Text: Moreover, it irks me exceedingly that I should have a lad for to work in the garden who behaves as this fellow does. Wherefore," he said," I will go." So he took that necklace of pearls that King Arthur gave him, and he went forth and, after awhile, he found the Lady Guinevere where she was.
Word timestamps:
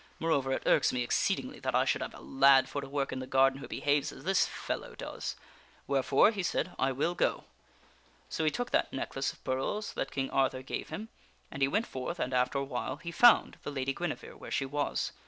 Moreover, 0.17 0.51
it 0.53 0.63
irks 0.65 0.91
me 0.91 1.03
exceedingly 1.03 1.59
that 1.59 1.75
I 1.75 1.85
should 1.85 2.01
have 2.01 2.15
a 2.15 2.21
lad 2.21 2.67
for 2.67 2.81
to 2.81 2.89
work 2.89 3.11
in 3.11 3.19
the 3.19 3.27
garden 3.27 3.59
who 3.59 3.67
behaves 3.67 4.11
as 4.11 4.23
this 4.23 4.47
fellow 4.47 4.95
does. 4.95 5.35
Wherefore," 5.85 6.31
he 6.31 6.41
said," 6.41 6.71
I 6.79 6.91
will 6.91 7.13
go." 7.13 7.43
So 8.27 8.43
he 8.43 8.49
took 8.49 8.71
that 8.71 8.91
necklace 8.91 9.31
of 9.31 9.43
pearls 9.43 9.93
that 9.93 10.09
King 10.09 10.31
Arthur 10.31 10.63
gave 10.63 10.89
him, 10.89 11.09
and 11.51 11.61
he 11.61 11.67
went 11.67 11.85
forth 11.85 12.17
and, 12.19 12.33
after 12.33 12.57
awhile, 12.57 12.95
he 12.95 13.11
found 13.11 13.59
the 13.61 13.69
Lady 13.69 13.93
Guinevere 13.93 14.33
where 14.33 14.49
she 14.49 14.65
was. 14.65 15.11